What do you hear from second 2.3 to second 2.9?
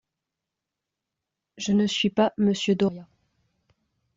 Monsieur